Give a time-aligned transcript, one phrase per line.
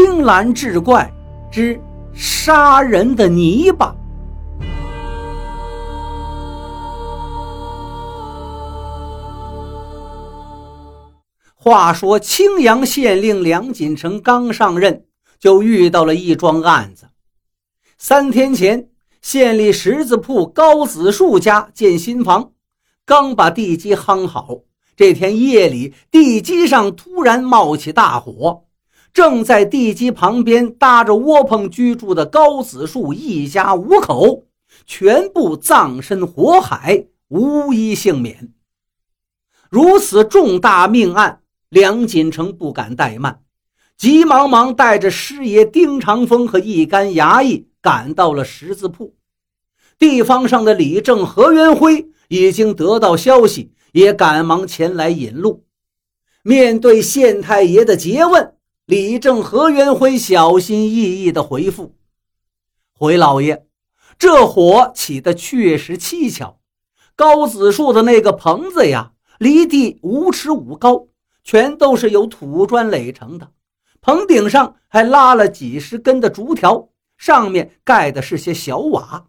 [0.00, 1.12] 青蓝志怪
[1.50, 1.76] 之
[2.14, 3.92] 杀人的泥巴。
[11.56, 15.04] 话说青阳县令梁锦成刚上任，
[15.40, 17.08] 就遇到了一桩案子。
[17.98, 18.90] 三天前，
[19.20, 22.52] 县里十字铺高子树家建新房，
[23.04, 24.60] 刚把地基夯好。
[24.96, 28.62] 这天夜里，地基上突然冒起大火，
[29.12, 34.44] 正在地基旁边搭着窝棚居住的高子树一家五口，
[34.86, 38.52] 全部葬身火海，无一幸免。
[39.70, 43.40] 如此重大命案，梁锦成不敢怠慢，
[43.96, 49.14] 急忙忙带着师爷丁长风和一干衙役赶到了十字铺。
[49.98, 53.72] 地方上的李正、何元辉已经得到消息。
[53.92, 55.64] 也赶忙前来引路。
[56.42, 58.54] 面对县太爷的诘问，
[58.88, 61.94] 李正、何元辉小心翼翼地回复
[62.96, 63.66] ：“回老爷，
[64.18, 66.58] 这火起的确实蹊跷。
[67.14, 71.08] 高子树的那个棚子呀，离地五尺五高，
[71.44, 73.52] 全都是由土砖垒成的，
[74.00, 79.28] 棚顶上还拉了几十根的竹条，上面盖的是些小瓦。”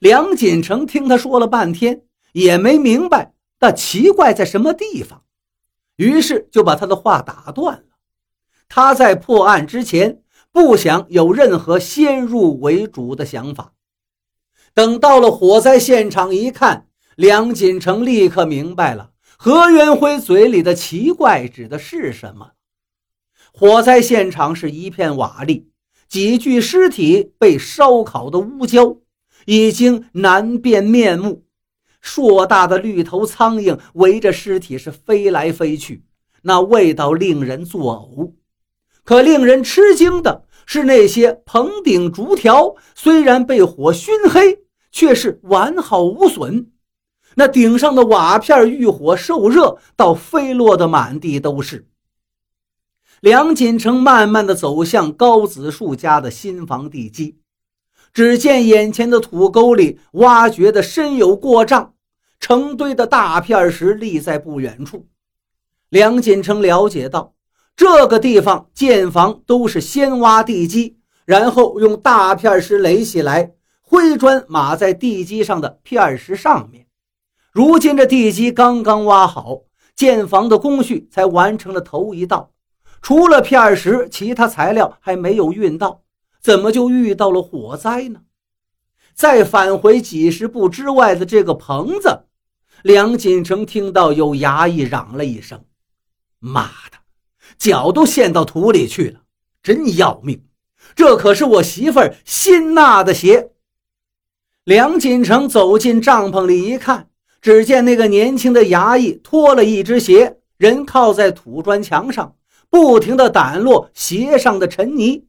[0.00, 2.02] 梁锦成听他说了半天。
[2.32, 5.22] 也没明白那奇怪在什么地方，
[5.96, 7.87] 于是就把他的话打断了。
[8.68, 13.72] 他在破案之前不想有任何先入为主的想法。
[14.74, 22.52] 等到了火灾现场一看，梁锦成立刻明白了何元辉嘴里的奇怪指的是什么。
[23.52, 25.64] 火灾现场是一片瓦砾，
[26.08, 28.98] 几具尸体被烧烤的乌焦，
[29.46, 31.44] 已经难辨面目。
[32.00, 36.04] 硕大的绿头苍蝇围着尸体是飞来飞去，
[36.42, 38.34] 那味道令人作呕。
[39.08, 46.70] 可令人吃惊的是，那些棚顶竹条虽然被火熏黑，却是完好无损。
[47.36, 51.86] 那顶上的瓦片遇火受热，倒飞落的满地都是。
[53.20, 57.38] 梁锦成慢慢的走向高子树家的新房地基。
[58.12, 61.94] 只见眼前的土沟里挖掘的深有过丈，
[62.38, 65.08] 成堆的大片石立在不远处。
[65.88, 67.32] 梁锦成了解到，
[67.78, 73.52] 这个地方建房都是先挖地基，然后用大片石垒起来，
[73.82, 76.88] 灰砖码在地基上的片石上面。
[77.52, 79.60] 如今这地基刚刚挖好，
[79.94, 82.50] 建房的工序才完成了头一道，
[83.00, 86.02] 除了片石，其他材料还没有运到。
[86.40, 88.22] 怎么就遇到了火灾呢？
[89.14, 92.24] 再返回几十步之外的这个棚子，
[92.82, 95.64] 梁锦成听到有衙役嚷了一声
[96.40, 96.97] ：“妈的，
[97.58, 99.20] 脚都陷到土里去了，
[99.62, 100.44] 真要命！
[100.94, 103.50] 这可是我媳妇儿新纳的鞋。”
[104.64, 107.08] 梁锦成走进帐篷里一看，
[107.40, 112.34] 只见那个年轻的衙役脱了一只鞋，人靠在土砖墙上，
[112.68, 115.24] 不停地掸落鞋上的尘泥。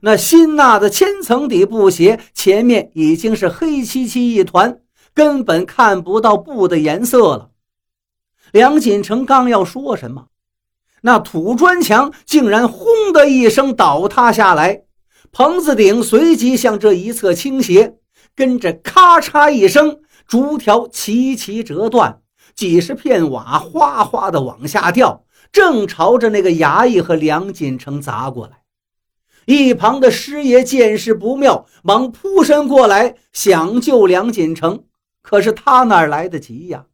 [0.00, 4.80] 那新纳的千层底布鞋前面已经是黑漆漆一团，
[5.12, 7.50] 根本看不到布的颜色了。
[8.52, 10.28] 梁锦成刚要说什么，
[11.02, 14.82] 那土砖墙竟然轰的一声倒塌下来，
[15.30, 17.96] 棚子顶随即向这一侧倾斜，
[18.34, 22.20] 跟着咔嚓一声，竹条齐齐折断，
[22.54, 28.62] 几十片瓦哗哗的往下掉，正朝着那个衙役和梁锦成砸过来。
[29.46, 34.84] 一旁的师爷见势不妙，忙扑身过来想救梁锦成，
[35.22, 36.84] 可是他哪来得及呀？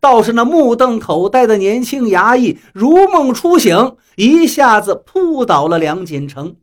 [0.00, 6.56] 倒是那目瞪口呆的年轻衙役如梦初醒，一下子扑倒了梁锦成。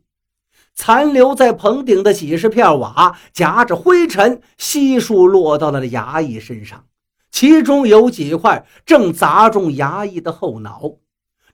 [0.74, 6.84] 残留在棚顶的几十片瓦夹着灰尘，悉数落到了衙役身上，
[7.30, 10.92] 其中有几块正砸中衙役的后脑。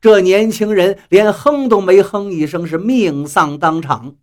[0.01, 4.17] 这年轻人连哼都没哼一声，是命丧当场。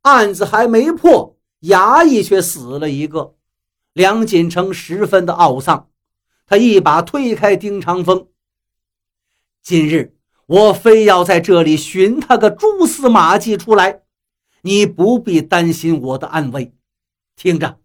[0.00, 3.34] 案子还没破，衙役却死了一个。
[3.92, 5.88] 梁锦成十分的懊丧，
[6.52, 8.26] 他一把推开丁长风。
[9.62, 10.14] 今日
[10.44, 14.02] 我非要在这里寻他个蛛丝马迹出来，
[14.60, 16.74] 你不必担心我的安危。
[17.36, 17.78] 听着，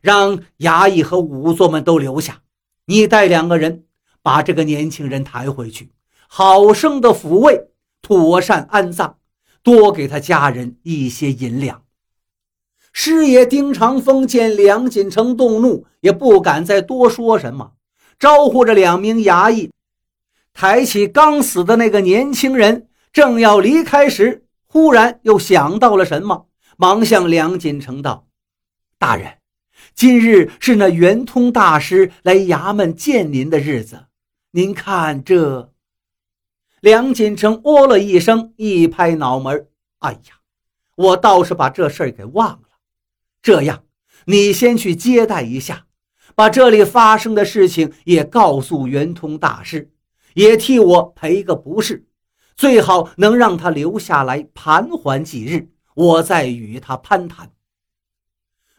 [0.00, 2.42] 让衙役和仵作们都留下，
[2.84, 3.86] 你带两个人
[4.22, 5.90] 把这个年轻人抬回去。
[6.28, 7.70] 好生的抚慰，
[8.02, 9.16] 妥善安葬，
[9.64, 11.82] 多给他家人一些银两。
[12.92, 17.72] 师爷丁长风见梁锦成动怒，也不敢再多说什么，
[18.18, 19.70] 招呼着两名衙役，
[20.52, 28.26] 抬起刚死的那个年轻人，正要离开时，忽然又想到了什么，忙向梁锦成道
[28.98, 29.38] ：“大人，
[29.94, 34.06] 今日是那圆通大师来衙门见您的日子，
[34.52, 35.72] 您看这。”
[36.80, 39.68] 梁锦成哦了一声，一拍脑门
[40.00, 40.40] ：“哎呀，
[40.96, 42.68] 我倒是把这事儿给忘了。
[43.40, 43.84] 这样，
[44.26, 45.86] 你先去接待一下，
[46.34, 49.90] 把这里发生的事情也告诉圆通大师，
[50.34, 52.06] 也替我赔个不是。”
[52.54, 57.50] 最好能让他留下来盘桓几日，我再与他攀谈。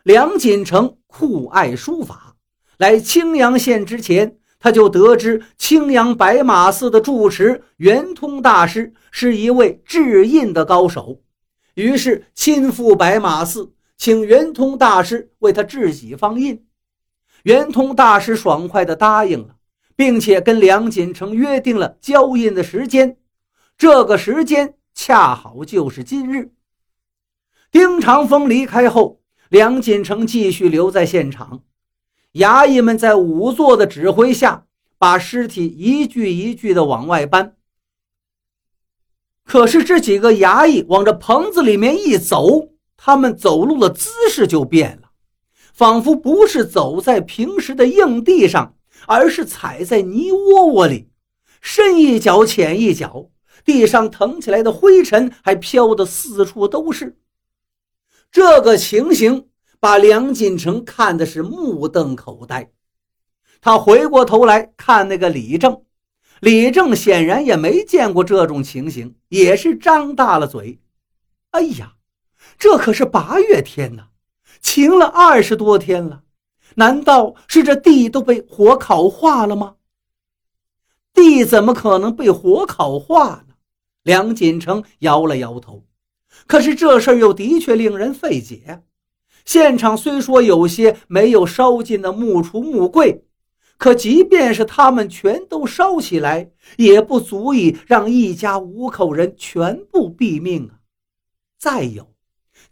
[0.04, 2.36] 梁锦成酷爱书法，
[2.78, 11.22] 来青阳县之前，他就得知青阳白马寺的住持圆通大师是一位制印的高手，
[11.74, 16.64] 于是亲赴白马寺，请圆通大师为他制几方印。
[17.44, 19.56] 圆通大师爽快地答应了，
[19.96, 23.18] 并且跟梁锦成约定了交印的时间。
[23.78, 26.52] 这个时间恰好就是今日。
[27.72, 29.20] 丁长风离开后，
[29.50, 31.64] 梁锦成继续留在现场。
[32.34, 34.66] 衙役们在仵作的指挥下，
[34.98, 37.56] 把尸体一具一具的往外搬。
[39.44, 45.03] 可是这几个衙役往这棚子里面一走，他们走路的姿势就变了，
[45.74, 48.78] 仿佛不是走在平时的硬地上，
[49.08, 51.10] 而是踩在泥窝窝里，
[51.60, 53.30] 深一脚浅一脚。
[53.66, 57.18] 地上腾起来的灰尘还飘得四处都是，
[58.30, 59.48] 这个情形
[59.80, 62.72] 把梁锦成看的是目瞪口呆。
[63.62, 65.84] 他回过头来看那个李正，
[66.42, 70.82] 李正显然也没见过这种情形，也是张大了嘴。
[71.52, 71.94] 哎呀，
[72.60, 74.10] 这可是八月天呐，
[74.64, 76.24] 晴了二十多天了，
[76.76, 79.76] 难道是这地都被火烤化了吗？
[81.14, 83.56] 地怎么可能被火烤化呢？
[84.02, 85.84] 梁锦成摇了摇头，
[86.48, 88.82] 可是这事儿又的确令人费解。
[89.46, 93.26] 现场虽说有些没有烧尽的木橱木柜，
[93.78, 100.80] 可即便是他们全都烧起来，也不足以让一家五口人全部毙命啊！
[101.60, 102.13] 再有，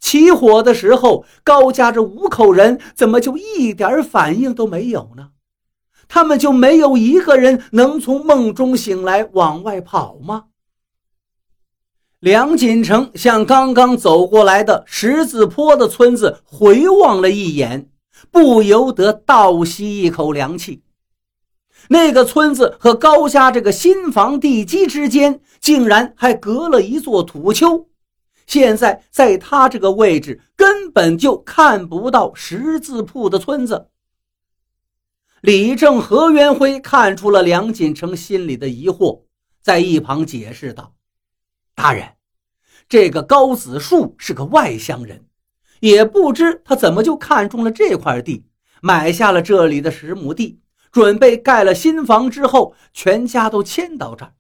[0.02, 5.30] 起火的时候，高家这五口人怎么就一点反应都没有呢？
[6.10, 10.46] 他们就没有一个人能从梦中醒来往外跑吗？
[12.20, 17.90] 梁锦成向刚刚走过来的十字坡的村子回望了一眼，
[18.30, 20.84] 不由得倒吸一口凉气。
[21.88, 27.88] 那个村子和高家这个新房地基之间，竟然还隔了一座土丘。
[28.52, 33.88] 现在在他这个位置，根本就看不到十字铺的村子。
[35.40, 39.22] 李正、何元辉看出了梁锦成心里的疑惑，
[39.62, 40.94] 在一旁解释道。
[41.74, 42.16] 大人，
[42.90, 45.24] 这个高子树是个外乡人，
[45.80, 48.46] 也不知他怎么就看中了这块地，
[48.82, 50.60] 买下了这里的十亩地，
[50.92, 54.34] 准备盖了新房之后，全家都迁到这儿。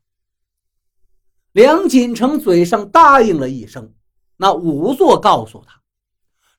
[1.53, 3.93] 梁锦成嘴上答应了一声，
[4.41, 5.81] 那仵作告诉他，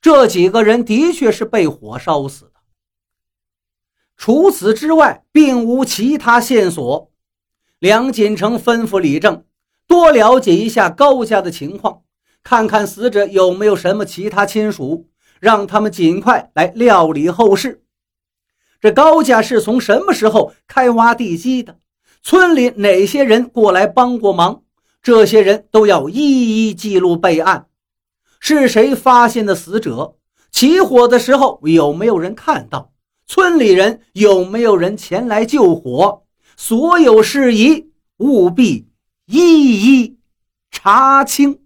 [0.01, 2.53] 这几个人的确是被火烧死的。
[4.17, 7.11] 除此之外，并无其他线索。
[7.81, 9.45] 梁锦成吩咐李正。
[9.89, 12.03] 多了解一下高家的情况，
[12.45, 15.09] 看看死者有没有什么其他亲属，
[15.41, 17.83] 让他们尽快来料理后事。
[18.81, 21.81] 这高家是从什么时候开挖地基的？
[22.23, 24.63] 村里哪些人过来帮过忙？
[25.03, 27.67] 这些人都要一一记录备案。
[28.45, 30.17] 是谁发现的死者？
[30.51, 32.91] 起火的时候有没有人看到？
[33.25, 36.25] 村里人有没有人前来救火？
[36.57, 38.89] 所有事宜务必。
[39.27, 40.19] 一一
[40.73, 41.62] 查清。